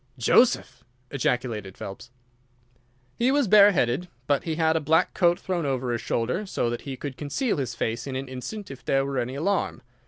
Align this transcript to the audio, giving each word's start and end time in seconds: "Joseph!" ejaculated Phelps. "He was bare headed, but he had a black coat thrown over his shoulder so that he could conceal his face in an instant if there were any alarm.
"Joseph!" 0.17 0.83
ejaculated 1.11 1.77
Phelps. 1.77 2.09
"He 3.19 3.29
was 3.31 3.47
bare 3.47 3.71
headed, 3.71 4.07
but 4.25 4.45
he 4.45 4.55
had 4.55 4.75
a 4.75 4.79
black 4.79 5.13
coat 5.13 5.39
thrown 5.39 5.63
over 5.63 5.91
his 5.91 6.01
shoulder 6.01 6.47
so 6.47 6.71
that 6.71 6.81
he 6.89 6.97
could 6.97 7.17
conceal 7.17 7.57
his 7.57 7.75
face 7.75 8.07
in 8.07 8.15
an 8.15 8.27
instant 8.27 8.71
if 8.71 8.83
there 8.83 9.05
were 9.05 9.19
any 9.19 9.35
alarm. 9.35 9.83